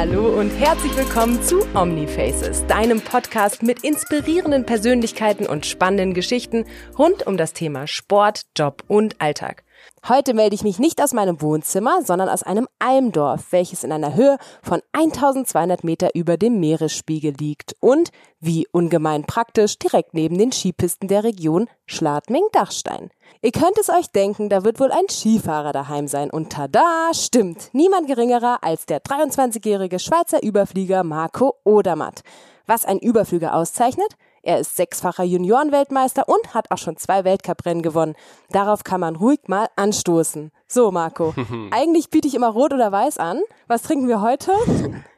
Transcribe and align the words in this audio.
Hallo 0.00 0.28
und 0.40 0.48
herzlich 0.52 0.96
willkommen 0.96 1.42
zu 1.42 1.60
Omnifaces, 1.74 2.66
deinem 2.66 3.02
Podcast 3.02 3.62
mit 3.62 3.84
inspirierenden 3.84 4.64
Persönlichkeiten 4.64 5.44
und 5.44 5.66
spannenden 5.66 6.14
Geschichten 6.14 6.64
rund 6.98 7.26
um 7.26 7.36
das 7.36 7.52
Thema 7.52 7.86
Sport, 7.86 8.46
Job 8.56 8.82
und 8.88 9.20
Alltag. 9.20 9.62
Heute 10.08 10.32
melde 10.34 10.54
ich 10.54 10.62
mich 10.62 10.78
nicht 10.78 11.02
aus 11.02 11.12
meinem 11.12 11.42
Wohnzimmer, 11.42 12.02
sondern 12.02 12.28
aus 12.28 12.42
einem 12.42 12.68
Almdorf, 12.78 13.52
welches 13.52 13.84
in 13.84 13.92
einer 13.92 14.14
Höhe 14.14 14.38
von 14.62 14.80
1200 14.92 15.84
Meter 15.84 16.14
über 16.14 16.36
dem 16.36 16.58
Meeresspiegel 16.58 17.34
liegt 17.38 17.76
und, 17.80 18.10
wie 18.40 18.66
ungemein 18.72 19.24
praktisch, 19.24 19.78
direkt 19.78 20.14
neben 20.14 20.38
den 20.38 20.52
Skipisten 20.52 21.08
der 21.08 21.24
Region 21.24 21.68
Schladming-Dachstein. 21.86 23.10
Ihr 23.42 23.52
könnt 23.52 23.78
es 23.78 23.90
euch 23.90 24.10
denken, 24.10 24.48
da 24.48 24.64
wird 24.64 24.80
wohl 24.80 24.90
ein 24.90 25.08
Skifahrer 25.08 25.72
daheim 25.72 26.08
sein 26.08 26.30
und 26.30 26.50
tada, 26.50 27.10
stimmt, 27.12 27.70
niemand 27.72 28.06
geringerer 28.06 28.58
als 28.62 28.86
der 28.86 29.02
23-jährige 29.02 29.98
Schweizer 29.98 30.42
Überflieger 30.42 31.04
Marco 31.04 31.54
Odermatt. 31.64 32.22
Was 32.66 32.84
ein 32.84 32.98
Überflüger 32.98 33.54
auszeichnet? 33.54 34.16
Er 34.42 34.58
ist 34.58 34.76
sechsfacher 34.76 35.22
Juniorenweltmeister 35.22 36.26
und 36.26 36.54
hat 36.54 36.70
auch 36.70 36.78
schon 36.78 36.96
zwei 36.96 37.24
Weltcuprennen 37.24 37.82
gewonnen. 37.82 38.14
Darauf 38.50 38.84
kann 38.84 39.00
man 39.00 39.16
ruhig 39.16 39.40
mal 39.48 39.68
anstoßen. 39.76 40.50
So, 40.66 40.90
Marco. 40.90 41.34
Eigentlich 41.70 42.08
biete 42.08 42.26
ich 42.26 42.34
immer 42.34 42.48
rot 42.48 42.72
oder 42.72 42.90
weiß 42.90 43.18
an. 43.18 43.42
Was 43.66 43.82
trinken 43.82 44.08
wir 44.08 44.22
heute? 44.22 44.52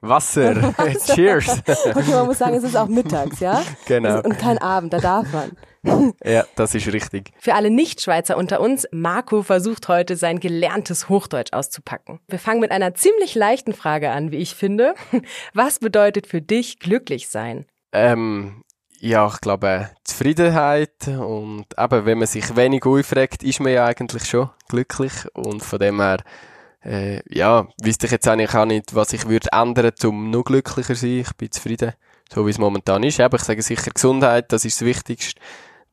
Wasser. 0.01 0.57
Wasser. 0.77 1.15
Cheers. 1.15 1.63
okay, 1.95 2.11
man 2.11 2.27
muss 2.27 2.39
sagen, 2.39 2.57
es 2.57 2.65
ist 2.65 2.77
auch 2.77 2.89
mittags, 2.89 3.39
ja? 3.39 3.63
Genau. 3.87 4.23
Und 4.23 4.39
kein 4.39 4.59
Abend, 4.59 4.93
da 4.93 4.99
darf 4.99 5.27
man. 5.33 6.15
ja, 6.25 6.45
das 6.57 6.75
ist 6.75 6.93
richtig. 6.93 7.31
Für 7.39 7.55
alle 7.55 7.71
Nichtschweizer 7.71 8.37
unter 8.37 8.61
uns, 8.61 8.89
Marco 8.91 9.43
versucht 9.43 9.87
heute 9.89 10.17
sein 10.17 10.41
gelerntes 10.41 11.09
Hochdeutsch 11.09 11.53
auszupacken. 11.53 12.19
Wir 12.29 12.39
fangen 12.41 12.61
mit 12.61 12.73
einer 12.73 12.95
ziemlich 12.95 13.35
leichten 13.37 13.73
Frage 13.73 14.11
an, 14.11 14.33
wie 14.33 14.37
ich 14.39 14.55
finde. 14.55 14.95
Was 15.55 15.79
bedeutet 15.79 16.27
für 16.27 16.41
dich 16.41 16.79
glücklich 16.79 17.29
sein? 17.29 17.67
Ähm, 17.93 18.63
ja, 19.05 19.27
ich 19.27 19.41
glaube, 19.41 19.91
Zufriedenheit 20.05 21.09
und 21.09 21.67
eben, 21.77 22.07
wenn 22.07 22.19
man 22.19 22.29
sich 22.29 22.55
wenig 22.55 22.87
aufregt, 22.87 23.43
ist 23.43 23.59
man 23.59 23.73
ja 23.73 23.85
eigentlich 23.85 24.25
schon 24.25 24.51
glücklich 24.69 25.13
und 25.35 25.61
von 25.61 25.81
dem 25.81 26.01
her, 26.01 26.19
äh, 26.85 27.21
ja, 27.29 27.67
wüsste 27.83 28.07
ich 28.07 28.13
jetzt 28.13 28.29
eigentlich 28.29 28.55
auch 28.55 28.65
nicht, 28.65 28.95
was 28.95 29.13
ich 29.13 29.29
würde 29.29 29.49
ändern, 29.51 29.93
um 30.05 30.31
noch 30.31 30.45
glücklicher 30.45 30.95
zu 30.95 31.01
sein. 31.01 31.19
Ich 31.19 31.33
bin 31.33 31.51
zufrieden, 31.51 31.95
so 32.33 32.47
wie 32.47 32.51
es 32.51 32.59
momentan 32.59 33.03
ist. 33.03 33.19
Aber 33.19 33.39
ich 33.39 33.43
sage 33.43 33.63
sicher 33.63 33.91
Gesundheit, 33.91 34.53
das 34.53 34.65
ist 34.65 34.81
das 34.81 34.87
Wichtigste. 34.87 35.41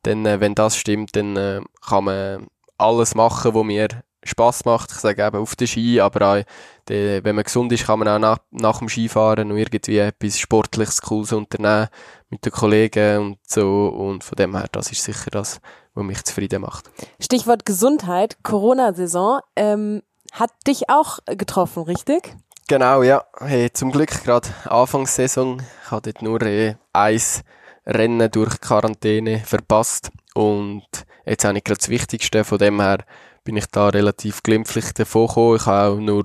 Denn 0.05 0.27
äh, 0.27 0.39
wenn 0.39 0.53
das 0.53 0.77
stimmt, 0.77 1.15
dann 1.15 1.35
äh, 1.35 1.61
kann 1.87 2.03
man 2.03 2.47
alles 2.77 3.15
machen, 3.15 3.55
was 3.55 3.65
mir 3.65 3.87
Spaß 4.23 4.65
macht. 4.65 4.91
Ich 4.91 4.97
sage 4.97 5.25
eben 5.25 5.37
auf 5.37 5.55
den 5.55 5.67
Ski, 5.67 5.99
aber 5.99 6.27
auch, 6.27 6.43
die, 6.87 7.23
wenn 7.23 7.35
man 7.35 7.43
gesund 7.43 7.71
ist, 7.71 7.85
kann 7.85 7.99
man 7.99 8.07
auch 8.07 8.19
nach, 8.19 8.39
nach 8.51 8.79
dem 8.79 8.89
Skifahren 8.89 9.47
noch 9.47 9.55
irgendwie 9.55 9.97
etwas 9.97 10.39
Sportliches, 10.39 11.01
Cooles 11.01 11.33
unternehmen 11.33 11.87
mit 12.29 12.45
den 12.45 12.51
Kollegen 12.51 13.17
und 13.19 13.37
so. 13.47 13.87
Und 13.87 14.23
von 14.23 14.35
dem 14.35 14.55
her, 14.55 14.67
das 14.71 14.91
ist 14.91 15.03
sicher 15.03 15.31
das, 15.31 15.61
was 15.93 16.03
mich 16.03 16.23
zufrieden 16.23 16.61
macht. 16.61 16.89
Stichwort 17.19 17.65
Gesundheit, 17.65 18.37
Corona-Saison, 18.43 19.39
ähm, 19.55 20.01
hat 20.31 20.51
dich 20.67 20.89
auch 20.89 21.19
getroffen, 21.25 21.83
richtig? 21.83 22.35
Genau, 22.67 23.01
ja. 23.01 23.23
Hey, 23.39 23.71
zum 23.73 23.91
Glück 23.91 24.23
gerade 24.23 24.47
Anfangssaison. 24.65 25.63
Ich 25.83 25.91
habe 25.91 26.11
dort 26.11 26.21
nur 26.21 26.41
äh, 26.43 26.75
eins 26.93 27.41
Rennen 27.83 28.29
durch 28.29 28.61
Quarantäne 28.61 29.39
verpasst. 29.39 30.11
Und 30.35 30.85
jetzt 31.25 31.45
habe 31.45 31.57
ich 31.57 31.63
gerade 31.63 31.79
das 31.79 31.89
Wichtigste. 31.89 32.43
Von 32.43 32.59
dem 32.59 32.79
her 32.79 32.99
bin 33.49 33.57
ich 33.57 33.65
da 33.65 33.89
relativ 33.89 34.43
glimpflich 34.43 34.93
davon 34.93 35.25
gekommen. 35.25 35.55
Ich 35.55 35.65
habe 35.65 35.95
auch 35.95 35.99
nur 35.99 36.23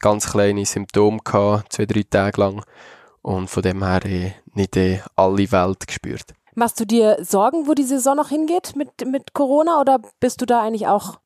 ganz 0.00 0.28
kleine 0.28 0.66
Symptome 0.66 1.20
gehabt, 1.22 1.72
zwei, 1.72 1.86
drei 1.86 2.02
Tage 2.02 2.40
lang. 2.40 2.64
Und 3.22 3.48
von 3.48 3.62
dem 3.62 3.84
her 3.84 4.04
eh, 4.04 4.32
nicht 4.54 4.76
eh 4.76 5.00
alle 5.14 5.52
Welt 5.52 5.86
gespürt. 5.86 6.34
Machst 6.56 6.80
du 6.80 6.84
dir 6.84 7.18
Sorgen, 7.22 7.68
wo 7.68 7.74
die 7.74 7.84
Saison 7.84 8.16
noch 8.16 8.30
hingeht 8.30 8.74
mit, 8.74 9.06
mit 9.06 9.34
Corona 9.34 9.80
oder 9.80 10.00
bist 10.18 10.40
du 10.40 10.46
da 10.46 10.62
eigentlich 10.62 10.88
auch 10.88 11.20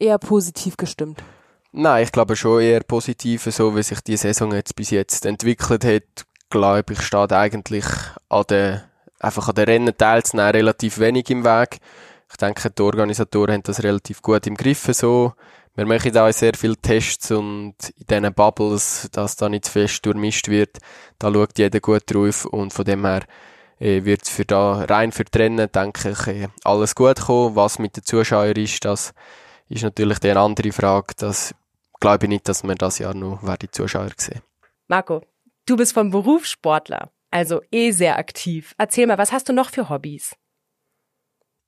eher 0.00 0.18
positiv 0.18 0.76
gestimmt? 0.76 1.22
Nein, 1.70 2.02
ich 2.02 2.10
glaube 2.10 2.34
schon 2.34 2.60
eher 2.60 2.80
positiv, 2.80 3.44
so 3.44 3.76
wie 3.76 3.84
sich 3.84 4.00
die 4.00 4.16
Saison 4.16 4.52
jetzt 4.52 4.74
bis 4.74 4.90
jetzt 4.90 5.26
entwickelt 5.26 5.84
hat. 5.84 6.26
Glaube 6.50 6.94
ich, 6.94 7.02
steht 7.02 7.32
eigentlich 7.32 7.86
an 8.30 8.44
der, 8.50 8.90
einfach 9.20 9.48
an 9.48 9.54
den 9.54 9.66
Rennen 9.66 9.96
teilzunehmen 9.96 10.50
relativ 10.50 10.98
wenig 10.98 11.30
im 11.30 11.44
Weg. 11.44 11.78
Ich 12.30 12.36
denke, 12.36 12.70
die 12.70 12.82
Organisatoren 12.82 13.54
haben 13.54 13.62
das 13.62 13.82
relativ 13.82 14.22
gut 14.22 14.46
im 14.46 14.54
Griff 14.54 14.84
so. 14.92 15.32
Wir 15.74 15.86
machen 15.86 16.12
da 16.12 16.30
sehr 16.32 16.54
viele 16.54 16.76
Tests 16.76 17.30
und 17.30 17.74
in 17.96 18.06
diesen 18.10 18.34
Bubbles, 18.34 19.08
dass 19.12 19.36
da 19.36 19.48
nicht 19.48 19.66
zu 19.66 19.72
fest 19.72 20.04
durchmischt 20.04 20.48
wird, 20.48 20.78
da 21.20 21.32
schaut 21.32 21.56
jeder 21.56 21.78
gut 21.78 22.02
drauf 22.06 22.46
und 22.46 22.72
von 22.72 22.84
dem 22.84 23.06
her 23.06 23.22
äh, 23.78 24.04
wird 24.04 24.26
für 24.26 24.44
da 24.44 24.84
rein 24.84 25.12
für 25.12 25.24
Trennen, 25.24 25.70
denke 25.70 26.10
ich, 26.10 26.26
äh, 26.26 26.48
alles 26.64 26.94
gut 26.94 27.20
kommen. 27.20 27.54
Was 27.54 27.78
mit 27.78 27.96
den 27.96 28.04
Zuschauern 28.04 28.56
ist, 28.56 28.84
das 28.84 29.12
ist 29.68 29.84
natürlich 29.84 30.22
eine 30.24 30.40
andere 30.40 30.72
Frage. 30.72 31.14
Das 31.16 31.54
glaube 32.00 32.26
ich 32.26 32.30
nicht, 32.30 32.48
dass 32.48 32.64
wir 32.64 32.74
das 32.74 32.98
Jahr 32.98 33.14
noch 33.14 33.40
die 33.56 33.70
Zuschauer 33.70 34.10
sehen. 34.16 34.40
Marco, 34.88 35.22
du 35.66 35.76
bist 35.76 35.92
vom 35.92 36.10
Beruf 36.10 36.44
Sportler, 36.44 37.10
also 37.30 37.62
eh 37.70 37.92
sehr 37.92 38.18
aktiv. 38.18 38.74
Erzähl 38.78 39.06
mal, 39.06 39.18
was 39.18 39.32
hast 39.32 39.48
du 39.48 39.52
noch 39.52 39.70
für 39.70 39.88
Hobbys? 39.88 40.34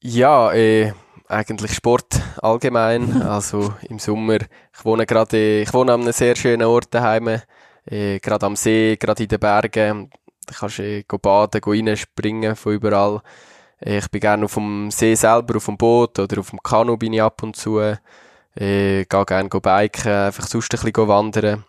Ja, 0.02 0.50
äh, 0.52 0.94
eigentlich 1.28 1.74
Sport 1.74 2.18
allgemein. 2.40 3.20
Also 3.20 3.74
im 3.82 3.98
Sommer. 3.98 4.38
Ich 4.74 4.84
wohne 4.84 5.04
gerade, 5.04 5.60
ich 5.60 5.74
wohne 5.74 5.92
an 5.92 6.00
einem 6.00 6.12
sehr 6.12 6.36
schönen 6.36 6.66
Ort 6.66 6.94
daheim, 6.94 7.40
äh, 7.84 8.18
gerade 8.18 8.46
am 8.46 8.56
See, 8.56 8.96
gerade 8.96 9.24
in 9.24 9.28
den 9.28 9.38
Bergen. 9.38 10.10
Da 10.46 10.54
kannst 10.58 10.78
du 10.78 11.04
go 11.04 11.18
baden, 11.18 11.60
go 11.60 11.72
reinspringen 11.72 12.56
von 12.56 12.72
überall. 12.72 13.20
Äh, 13.78 13.98
ich 13.98 14.10
bin 14.10 14.22
gerne 14.22 14.46
auf 14.46 14.54
dem 14.54 14.90
See 14.90 15.14
selber, 15.14 15.58
auf 15.58 15.66
dem 15.66 15.76
Boot 15.76 16.18
oder 16.18 16.40
auf 16.40 16.48
dem 16.48 16.62
Kanu 16.62 16.96
bin 16.96 17.12
ich 17.12 17.22
ab 17.22 17.42
und 17.42 17.56
zu. 17.56 17.78
Äh, 17.78 17.96
gehe 18.54 19.06
gerne 19.06 19.48
go 19.50 19.60
biken, 19.60 20.12
einfach 20.12 20.46
sonst 20.46 20.72
ein 20.74 20.80
bisschen 20.80 21.08
wandern. 21.08 21.64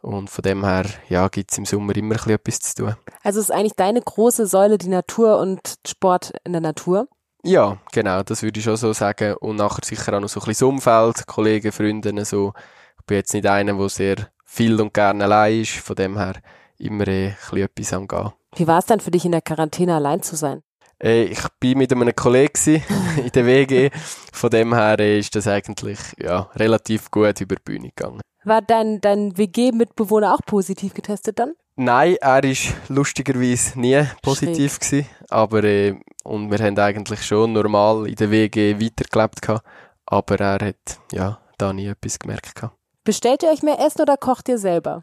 Und 0.00 0.30
von 0.30 0.42
dem 0.42 0.64
her, 0.64 0.84
ja, 1.08 1.26
gibt's 1.26 1.58
im 1.58 1.64
Sommer 1.64 1.96
immer 1.96 2.14
ein 2.14 2.18
bisschen 2.18 2.32
etwas 2.34 2.60
zu 2.60 2.84
tun. 2.84 2.96
Also 3.24 3.40
ist 3.40 3.50
eigentlich 3.50 3.74
deine 3.74 4.00
große 4.00 4.46
Säule 4.46 4.78
die 4.78 4.88
Natur 4.88 5.38
und 5.38 5.60
Sport 5.84 6.32
in 6.44 6.52
der 6.52 6.60
Natur? 6.60 7.08
Ja, 7.46 7.76
genau, 7.92 8.22
das 8.22 8.42
würde 8.42 8.58
ich 8.58 8.64
schon 8.64 8.76
so 8.76 8.94
sagen. 8.94 9.34
Und 9.34 9.56
nachher 9.56 9.84
sicher 9.84 10.14
auch 10.14 10.20
noch 10.20 10.28
so 10.28 10.40
ein 10.40 10.46
bisschen 10.46 10.66
das 10.66 10.74
Umfeld, 10.74 11.26
Kollegen, 11.26 11.72
Freundinnen, 11.72 12.24
so. 12.24 12.54
Ich 12.98 13.04
bin 13.04 13.18
jetzt 13.18 13.34
nicht 13.34 13.46
einer, 13.46 13.74
der 13.74 13.88
sehr 13.90 14.16
viel 14.46 14.80
und 14.80 14.94
gerne 14.94 15.24
allein 15.24 15.60
ist, 15.60 15.72
von 15.72 15.94
dem 15.94 16.16
her 16.16 16.36
immer 16.78 17.06
eh 17.06 17.26
ein 17.28 17.36
bisschen 17.36 17.58
etwas 17.58 17.92
am 17.92 18.08
Gehen. 18.08 18.32
Wie 18.56 18.66
war 18.66 18.78
es 18.78 18.86
denn 18.86 19.00
für 19.00 19.10
dich 19.10 19.26
in 19.26 19.32
der 19.32 19.42
Quarantäne 19.42 19.94
allein 19.94 20.22
zu 20.22 20.36
sein? 20.36 20.62
Äh, 21.02 21.24
ich 21.24 21.42
bin 21.60 21.76
mit 21.76 21.92
einem 21.92 22.14
Kollegen 22.16 22.82
in 23.16 23.30
der 23.30 23.46
WG, 23.46 23.90
von 24.32 24.48
dem 24.48 24.74
her 24.74 24.98
ist 24.98 25.36
das 25.36 25.46
eigentlich 25.46 25.98
ja, 26.18 26.48
relativ 26.54 27.10
gut 27.10 27.42
über 27.42 27.56
die 27.56 27.62
Bühne 27.62 27.90
gegangen. 27.94 28.22
War 28.44 28.62
dein, 28.62 29.02
dein 29.02 29.36
WG-Mitbewohner 29.36 30.34
auch 30.34 30.40
positiv 30.46 30.94
getestet 30.94 31.38
dann? 31.38 31.54
Nein, 31.76 32.16
er 32.20 32.44
ist 32.44 32.74
lustigerweise 32.88 33.78
nie 33.78 34.02
positiv 34.22 34.78
gewesen, 34.78 35.08
aber 35.28 35.64
äh, 35.64 35.96
und 36.24 36.50
wir 36.50 36.58
haben 36.58 36.78
eigentlich 36.78 37.24
schon 37.24 37.52
normal 37.52 38.08
in 38.08 38.16
der 38.16 38.30
WG 38.30 38.80
weitergelebt 38.80 39.40
gehabt, 39.40 39.64
aber 40.06 40.40
er 40.40 40.66
hat 40.66 40.98
ja 41.12 41.38
da 41.58 41.72
nie 41.72 41.86
etwas 41.86 42.18
gemerkt 42.18 42.54
gehabt. 42.54 42.76
Bestellt 43.04 43.42
ihr 43.42 43.50
euch 43.50 43.62
mehr 43.62 43.78
Essen 43.78 44.02
oder 44.02 44.16
kocht 44.16 44.48
ihr 44.48 44.58
selber? 44.58 45.02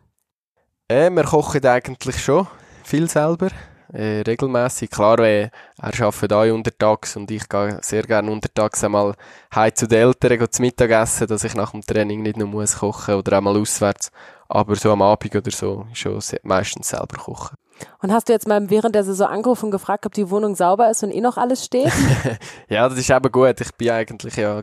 Äh, 0.88 1.10
wir 1.12 1.24
kochen 1.24 1.66
eigentlich 1.66 2.22
schon 2.22 2.48
viel 2.84 3.07
selber, 3.07 3.50
äh, 3.94 4.22
regelmäßig. 4.22 4.90
Klar, 4.90 5.19
äh, 5.19 5.50
er 5.81 6.01
arbeitet 6.01 6.34
auch 6.34 6.54
untertags 6.54 7.16
und 7.16 7.30
ich 7.30 7.48
gehe 7.48 7.78
sehr 7.81 8.04
gerne 8.04 8.31
untertags 8.31 8.84
einmal 8.84 9.13
heim 9.54 9.75
zu 9.75 9.88
den 9.88 10.00
Eltern 10.00 10.51
zu 10.51 10.62
Mittagessen, 10.62 11.28
dass 11.28 11.44
ich 11.44 11.56
nach 11.56 11.72
dem 11.72 11.81
Training 11.81 12.24
nicht 12.24 12.38
nur 12.38 12.48
muss 12.48 12.80
kochen 12.80 13.16
oder 13.16 13.38
einmal 13.38 13.57
auswärts. 13.57 14.12
Aber 14.50 14.75
so 14.75 14.92
am 14.92 15.01
Abend 15.01 15.36
oder 15.36 15.51
so 15.51 15.86
schon 15.94 16.19
meistens 16.44 16.90
selber 16.90 17.18
kochen. 17.18 17.56
Und 18.01 18.12
hast 18.12 18.30
du 18.30 18.33
jetzt 18.33 18.48
mal 18.48 18.69
während 18.69 18.95
der 18.95 19.04
Saison 19.04 19.28
angerufen 19.28 19.66
und 19.66 19.72
gefragt, 19.72 20.06
ob 20.06 20.13
die 20.13 20.30
Wohnung 20.30 20.56
sauber 20.56 20.89
ist 20.89 21.04
und 21.04 21.12
eh 21.12 21.22
noch 21.22 21.38
alles 21.38 21.66
steht? 21.66 21.92
ja, 22.69 22.88
das 22.88 22.98
ist 22.98 23.10
eben 23.10 23.31
gut. 23.31 23.62
Ich 23.62 23.74
bin 23.74 23.89
eigentlich 23.89 24.36
ja 24.36 24.62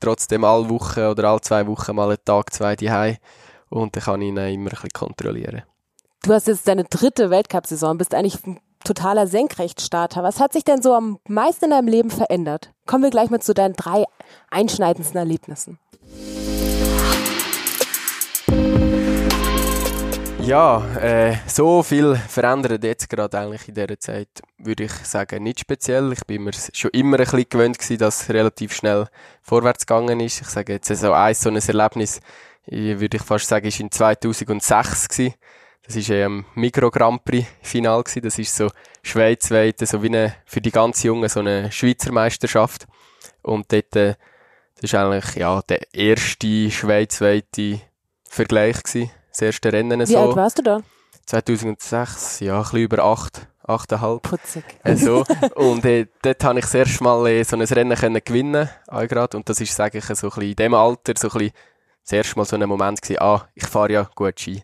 trotzdem 0.00 0.44
alle 0.44 0.68
Wochen 0.68 1.00
oder 1.00 1.28
alle 1.28 1.40
zwei 1.40 1.66
Wochen 1.66 1.94
mal 1.94 2.08
einen 2.08 2.24
Tag, 2.24 2.52
zwei 2.52 2.74
daheim 2.76 3.16
und 3.68 3.94
dann 3.94 4.02
kann 4.02 4.22
ich 4.22 4.28
ihn 4.28 4.36
immer 4.36 4.48
ein 4.48 4.64
bisschen 4.64 4.90
kontrollieren. 4.90 5.62
Du 6.22 6.32
hast 6.32 6.48
jetzt 6.48 6.68
deine 6.68 6.84
dritte 6.84 7.30
Weltcup-Saison, 7.30 7.96
bist 7.96 8.14
eigentlich 8.14 8.44
ein 8.46 8.60
totaler 8.84 9.26
Senkrechtstarter. 9.26 10.22
Was 10.22 10.40
hat 10.40 10.52
sich 10.52 10.64
denn 10.64 10.82
so 10.82 10.94
am 10.94 11.18
meisten 11.28 11.66
in 11.66 11.70
deinem 11.70 11.88
Leben 11.88 12.10
verändert? 12.10 12.72
Kommen 12.86 13.04
wir 13.04 13.10
gleich 13.10 13.30
mal 13.30 13.40
zu 13.40 13.54
deinen 13.54 13.74
drei 13.74 14.04
einschneidendsten 14.50 15.18
Erlebnissen. 15.18 15.78
Ja, 20.50 20.84
äh, 20.96 21.36
so 21.46 21.80
viel 21.84 22.16
verändert 22.16 22.82
jetzt 22.82 23.08
gerade 23.08 23.38
eigentlich 23.38 23.68
in 23.68 23.74
dieser 23.74 24.00
Zeit, 24.00 24.42
würde 24.58 24.82
ich 24.82 24.90
sagen, 24.90 25.44
nicht 25.44 25.60
speziell. 25.60 26.12
Ich 26.12 26.26
bin 26.26 26.42
mir 26.42 26.50
schon 26.72 26.90
immer 26.90 27.18
ein 27.18 27.22
bisschen 27.22 27.48
gewöhnt 27.48 27.78
gewesen, 27.78 27.98
dass 27.98 28.22
es 28.22 28.30
relativ 28.30 28.74
schnell 28.74 29.06
vorwärts 29.42 29.86
gegangen 29.86 30.18
ist. 30.18 30.40
Ich 30.40 30.48
sage 30.48 30.72
jetzt 30.72 30.88
so 30.88 31.12
ein 31.12 31.34
so 31.34 31.50
ein 31.50 31.56
Erlebnis, 31.56 32.20
würde 32.66 33.16
ich 33.16 33.22
fast 33.22 33.46
sagen, 33.46 33.68
ist 33.68 33.78
in 33.78 33.92
2006 33.92 35.08
gewesen. 35.10 35.34
Das 35.86 36.08
war 36.08 36.16
ähm, 36.16 36.44
Micro 36.56 36.90
Grand 36.90 37.24
Prix 37.24 37.46
Final 37.62 38.02
gewesen. 38.02 38.22
Das 38.22 38.36
ist 38.36 38.56
so 38.56 38.70
schweizweit, 39.04 39.78
so 39.78 40.02
wie 40.02 40.08
eine, 40.08 40.34
für 40.46 40.60
die 40.60 40.72
ganz 40.72 41.04
Jungen 41.04 41.28
so 41.28 41.38
eine 41.38 41.70
Schweizer 41.70 42.10
Meisterschaft. 42.10 42.88
Und 43.42 43.70
dort, 43.70 43.94
äh, 43.94 44.16
das 44.74 44.82
ist 44.82 44.94
eigentlich, 44.96 45.36
ja, 45.36 45.62
der 45.62 45.94
erste 45.94 46.72
schweizweite 46.72 47.82
Vergleich 48.28 48.82
gewesen. 48.82 49.12
Das 49.40 49.46
erste 49.46 49.72
Rennen 49.72 50.00
Wie 50.00 50.04
so. 50.04 50.18
alt 50.18 50.36
warst 50.36 50.58
du 50.58 50.62
da? 50.62 50.80
2006, 51.24 52.40
ja, 52.40 52.58
ein 52.58 52.62
bisschen 52.62 52.78
über 52.80 53.02
acht, 53.02 53.48
achteinhalb. 53.62 54.22
Putzig. 54.22 54.64
Äh, 54.84 54.96
so. 54.96 55.24
Und 55.54 55.82
äh, 55.86 56.08
dort 56.20 56.44
habe 56.44 56.58
ich 56.58 56.66
das 56.66 56.74
erste 56.74 57.02
Mal 57.02 57.26
äh, 57.26 57.42
so 57.42 57.56
ein 57.56 57.62
Rennen 57.62 57.96
können 57.96 58.20
gewinnen 58.22 58.68
grad. 58.86 59.34
Und 59.34 59.48
das 59.48 59.58
ist, 59.62 59.74
sage 59.74 59.96
ich, 59.96 60.04
so 60.04 60.10
ein 60.10 60.14
bisschen 60.14 60.42
in 60.42 60.56
dem 60.56 60.74
Alter 60.74 61.14
so 61.16 61.28
ein 61.28 61.38
bisschen 61.38 61.52
das 62.02 62.12
erste 62.12 62.36
Mal 62.36 62.44
so 62.44 62.56
ein 62.56 62.68
Moment 62.68 63.00
gewesen, 63.00 63.22
ah, 63.22 63.48
ich 63.54 63.66
fahre 63.66 63.92
ja 63.92 64.10
gut 64.14 64.38
Ski. 64.38 64.62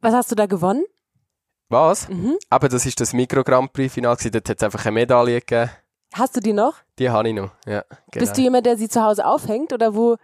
Was 0.00 0.14
hast 0.14 0.32
du 0.32 0.34
da 0.34 0.46
gewonnen? 0.46 0.84
Was? 1.68 2.08
Mhm. 2.08 2.38
Aber 2.50 2.68
das 2.68 2.84
ist 2.84 3.00
das 3.00 3.12
Mikro 3.12 3.44
Grand 3.44 3.72
Prix 3.72 3.94
Final 3.94 4.16
gewesen. 4.16 4.32
Dort 4.32 4.48
hat 4.48 4.56
es 4.56 4.64
einfach 4.64 4.84
eine 4.84 4.94
Medaille 4.94 5.38
gegeben. 5.38 5.70
Hast 6.12 6.36
du 6.36 6.40
die 6.40 6.52
noch? 6.52 6.74
Die 6.98 7.08
habe 7.08 7.28
ich 7.28 7.34
noch, 7.36 7.52
ja. 7.66 7.84
Genau. 8.10 8.24
Bist 8.24 8.36
du 8.36 8.42
jemand, 8.42 8.66
der 8.66 8.76
sie 8.76 8.88
zu 8.88 9.00
Hause 9.00 9.24
aufhängt 9.24 9.72
oder 9.72 9.94
wo? 9.94 10.16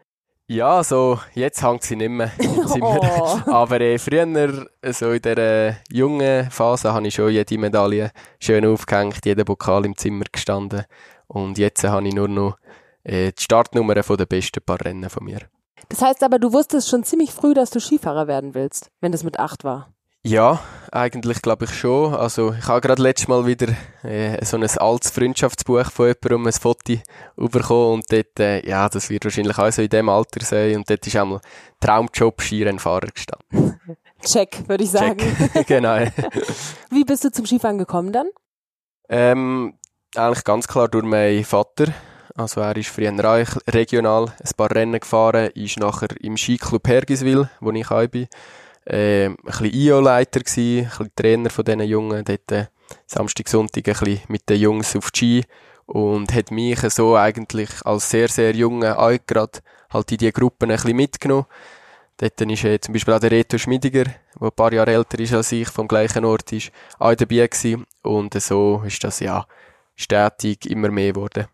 Ja, 0.51 0.83
so, 0.83 1.21
jetzt 1.35 1.63
hängt 1.63 1.83
sie 1.83 1.95
nicht 1.95 2.09
mehr. 2.09 2.33
Oh. 2.81 3.41
Aber 3.47 3.81
äh, 3.81 3.99
früher, 3.99 4.67
so 4.93 5.13
in 5.13 5.23
äh, 5.23 5.75
jungen 5.91 6.51
Phase, 6.51 6.93
habe 6.93 7.07
ich 7.07 7.15
schon 7.15 7.31
jede 7.31 7.59
Medaille 7.59 8.13
schön 8.41 8.65
aufgehängt, 8.65 9.25
jeder 9.25 9.45
Pokal 9.45 9.85
im 9.85 9.97
Zimmer 9.97 10.25
gestanden. 10.31 10.85
Und 11.27 11.59
jetzt 11.59 11.85
äh, 11.85 11.89
habe 11.89 12.07
ich 12.09 12.15
nur 12.15 12.29
noch 12.29 12.57
äh, 13.05 13.33
die 13.33 13.43
Startnummern 13.43 14.03
von 14.03 14.17
den 14.17 14.27
besten 14.27 14.63
paar 14.65 14.81
Rennen 14.83 15.11
von 15.11 15.25
mir. 15.25 15.41
Das 15.89 16.03
heißt 16.03 16.23
aber, 16.23 16.39
du 16.39 16.53
wusstest 16.53 16.89
schon 16.89 17.05
ziemlich 17.05 17.33
früh, 17.33 17.53
dass 17.53 17.71
du 17.71 17.81
Skifahrer 17.81 18.27
werden 18.27 18.55
willst, 18.55 18.91
wenn 19.01 19.13
das 19.13 19.25
mit 19.25 19.39
acht 19.39 19.65
war. 19.65 19.93
Ja, 20.25 20.61
eigentlich 20.91 21.43
glaube 21.43 21.67
ich 21.67 21.75
schon. 21.75 22.15
Also 22.15 22.53
ich 22.53 22.67
habe 22.67 22.81
gerade 22.81 23.03
letztes 23.03 23.29
Mal 23.29 23.47
wieder 23.47 23.69
äh, 24.03 24.45
so 24.45 24.57
ein 24.57 24.65
altes 24.65 25.11
Freundschaftsbuch 25.11 25.91
von 25.91 26.09
jemandem, 26.09 26.47
ein 26.47 26.53
Foto 26.53 26.97
bekommen 27.37 27.95
und 27.95 28.13
dort, 28.13 28.39
äh, 28.41 28.67
ja, 28.69 28.89
das 28.89 29.11
wird 29.11 29.25
wahrscheinlich 29.25 29.59
auch 29.59 29.71
so 29.71 29.83
in 29.83 29.89
dem 29.89 30.09
Alter 30.09 30.45
sein 30.45 30.77
und 30.77 30.91
dort 30.91 31.07
ist 31.07 31.17
einmal 31.17 31.41
Traumjob 31.81 32.41
Skirennfahrer 32.41 33.09
gestanden. 33.09 33.81
Check, 34.23 34.69
würde 34.69 34.85
ich 34.85 34.91
sagen. 34.91 35.19
Check. 35.19 35.67
genau. 35.67 35.99
Wie 36.91 37.05
bist 37.05 37.25
du 37.25 37.31
zum 37.31 37.47
Skifahren 37.47 37.79
gekommen 37.79 38.13
dann? 38.13 38.29
Ähm, 39.09 39.79
eigentlich 40.17 40.45
ganz 40.45 40.67
klar 40.67 40.89
durch 40.89 41.05
meinen 41.05 41.45
Vater. 41.45 41.93
Also 42.35 42.61
er 42.61 42.77
ist 42.77 42.89
früher 42.89 43.13
regional 43.69 44.27
ein 44.27 44.51
paar 44.57 44.71
Rennen 44.71 45.01
gefahren, 45.01 45.51
ist 45.55 45.79
nachher 45.79 46.09
im 46.21 46.37
Skiclub 46.37 46.87
Hergiswil, 46.87 47.49
wo 47.61 47.71
ich 47.73 47.91
auch 47.91 48.07
bin, 48.07 48.29
äh, 48.89 49.27
ein 49.27 49.37
bisschen 49.45 49.73
IO-Leiter 49.73 50.41
gsi, 50.41 50.81
ein 50.81 50.89
bisschen 50.89 51.13
Trainer 51.15 51.51
von 51.51 51.65
diesen 51.65 51.83
Jungen, 51.83 52.25
dort 52.25 52.53
äh, 52.53 52.67
Samstag, 53.07 53.49
Sonntag 53.49 53.87
ein 53.87 53.95
bisschen 53.95 54.21
mit 54.29 54.49
den 54.49 54.61
Jungs 54.61 54.97
auf 54.97 55.11
die 55.11 55.43
Ski 55.43 55.45
und 55.87 56.35
hat 56.35 56.51
mich 56.51 56.81
so 56.81 57.17
eigentlich 57.17 57.71
als 57.85 58.11
sehr, 58.11 58.29
sehr 58.29 58.55
junger 58.55 58.99
auch 58.99 59.17
gerade 59.27 59.61
halt 59.91 60.13
in 60.13 60.19
die 60.19 60.33
Gruppen 60.33 60.71
ein 60.71 60.77
bisschen 60.77 60.97
mitgenommen. 60.97 61.47
Dort 62.17 62.41
ist 62.41 62.65
äh, 62.65 62.81
zum 62.81 62.93
Beispiel 62.95 63.15
auch 63.15 63.21
der 63.21 63.31
Reto 63.31 63.59
Schmidiger, 63.59 64.05
der 64.05 64.17
ein 64.41 64.53
paar 64.53 64.73
Jahre 64.73 64.93
älter 64.93 65.21
ist 65.21 65.35
als 65.35 65.53
ich, 65.53 65.69
vom 65.69 65.87
gleichen 65.87 66.25
Ort 66.25 66.53
ist, 66.53 66.73
auch 66.99 67.15
dabei 67.15 67.47
gewesen. 67.47 67.87
Und 68.03 68.35
so 68.35 68.83
ist 68.85 69.05
das 69.05 69.21
ja 69.21 69.47
stetig 69.95 70.69
immer 70.69 70.91
mehr 70.91 71.13
geworden. 71.13 71.47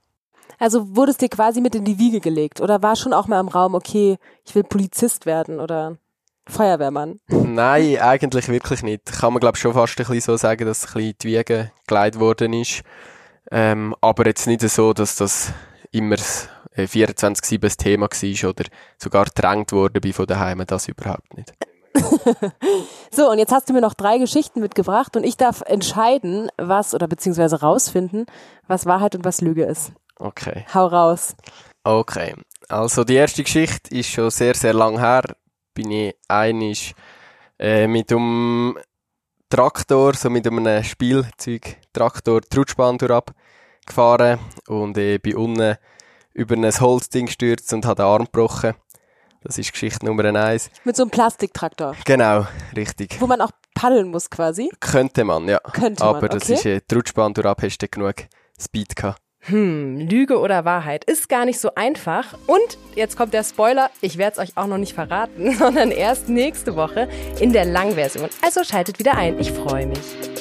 Also 0.59 0.97
wurde 0.97 1.11
es 1.11 1.19
dir 1.19 1.29
quasi 1.29 1.61
mit 1.61 1.75
in 1.75 1.85
die 1.85 1.99
Wiege 1.99 2.21
gelegt 2.21 2.61
oder 2.61 2.83
war 2.83 2.97
schon 2.97 3.13
auch 3.13 3.27
mal 3.27 3.41
im 3.41 3.49
Raum, 3.49 3.75
okay, 3.75 4.19
ich 4.47 4.55
will 4.55 4.65
Polizist 4.65 5.27
werden 5.27 5.61
oder 5.61 5.99
Feuerwehrmann? 6.47 7.21
Nein, 7.29 7.99
eigentlich 7.99 8.49
wirklich 8.49 8.83
nicht. 8.83 9.07
Kann 9.07 9.33
man 9.33 9.41
glaube 9.41 9.59
schon 9.59 9.75
fast 9.75 9.99
ein 9.99 10.07
bisschen 10.07 10.21
so 10.21 10.37
sagen, 10.37 10.67
dass 10.67 10.87
ein 10.87 10.93
bisschen 10.93 11.17
die 11.23 11.29
Wiege 11.29 11.73
geleitet 11.87 12.21
worden 12.21 12.53
ist. 12.53 12.83
Ähm, 13.51 13.95
aber 14.01 14.27
jetzt 14.27 14.47
nicht 14.47 14.63
so, 14.63 14.93
dass 14.93 15.17
das 15.17 15.53
immer 15.91 16.17
äh, 16.73 16.85
24-7 16.85 17.59
das 17.59 17.77
Thema 17.77 18.09
war 18.09 18.51
oder 18.51 18.65
sogar 18.99 19.25
gedrängt 19.27 19.73
worden 19.73 20.01
bin 20.01 20.13
von 20.13 20.27
daheim, 20.27 20.65
das 20.67 20.89
überhaupt 20.89 21.37
nicht. 21.37 21.53
So, 23.11 23.31
und 23.31 23.39
jetzt 23.39 23.53
hast 23.53 23.69
du 23.69 23.73
mir 23.73 23.81
noch 23.81 23.95
drei 23.95 24.19
Geschichten 24.19 24.61
mitgebracht 24.61 25.17
und 25.17 25.23
ich 25.23 25.37
darf 25.37 25.61
entscheiden, 25.61 26.49
was 26.57 26.95
oder 26.95 27.07
beziehungsweise 27.07 27.61
rausfinden, 27.61 28.27
was 28.67 28.87
Wahrheit 28.87 29.15
und 29.15 29.25
was 29.25 29.41
Lüge 29.41 29.65
ist. 29.65 29.93
Okay. 30.19 30.67
Hau 30.75 30.87
raus. 30.87 31.37
Okay. 31.85 32.35
Also 32.69 33.05
die 33.05 33.15
erste 33.15 33.45
Geschichte 33.45 33.95
ist 33.95 34.11
schon 34.11 34.31
sehr, 34.31 34.55
sehr 34.55 34.75
lang 34.75 34.99
her. 34.99 35.23
Bin 35.75 35.91
ich 35.91 36.15
einig 36.29 36.95
äh, 37.59 37.87
mit 37.87 38.13
einem 38.13 38.79
Traktor, 39.49 40.15
so 40.15 40.31
mit 40.31 40.47
einem 40.47 40.83
Spielzeug 40.83 41.77
Traktor 41.93 42.41
die 42.41 42.57
Rutschbahn 42.57 42.99
durchab 42.99 43.35
gefahren 43.87 44.39
und 44.69 44.97
äh, 44.97 45.19
bin 45.19 45.37
unten 45.37 45.77
über 46.33 46.57
ein 46.57 46.81
Holzding 46.81 47.27
gestürzt 47.27 47.73
und 47.73 47.87
habe 47.87 47.97
den 47.97 48.07
Arm 48.07 48.25
gebrochen. 48.25 48.75
Das 49.43 49.59
ist 49.59 49.73
Geschichte 49.73 50.07
Nummer 50.07 50.25
eins. 50.25 50.71
Mit 50.85 50.97
so 50.97 51.03
einem 51.03 51.11
Plastiktraktor, 51.11 51.95
Genau, 52.07 52.47
richtig. 52.75 53.21
wo 53.21 53.27
man 53.27 53.43
auch 53.43 53.51
paddeln 53.75 54.09
muss 54.09 54.31
quasi. 54.31 54.71
Könnte 54.81 55.23
man, 55.23 55.47
ja. 55.49 55.59
Könnte 55.59 56.03
man, 56.03 56.17
Aber 56.17 56.29
das 56.29 56.45
okay. 56.45 56.55
ist 56.55 56.67
äh, 56.67 56.81
die 56.91 56.95
Rutschbahn 56.95 57.35
durchab, 57.35 57.63
hast 57.63 57.79
du 57.79 57.89
genug 57.89 58.15
Speed 58.59 58.97
gehabt. 58.97 59.21
Hm, 59.47 59.99
Lüge 59.99 60.39
oder 60.39 60.65
Wahrheit 60.65 61.05
ist 61.05 61.29
gar 61.29 61.45
nicht 61.45 61.61
so 61.61 61.75
einfach. 61.75 62.35
Und 62.47 62.79
jetzt 62.95 63.17
kommt 63.17 63.35
der 63.35 63.45
Spoiler, 63.45 63.91
ich 64.01 64.17
werde 64.17 64.33
es 64.33 64.39
euch 64.39 64.57
auch 64.57 64.67
noch 64.67 64.79
nicht 64.79 64.95
verraten, 64.95 65.53
sondern 65.59 65.91
erst 65.91 66.29
nächste 66.29 66.77
Woche 66.77 67.09
in 67.41 67.53
der 67.53 67.67
Langversion. 67.67 68.29
Also 68.43 68.65
schaltet 68.65 68.99
wieder 68.99 69.17
ein, 69.17 69.39
ich 69.39 69.51
freue 69.53 69.87
mich. 69.87 70.34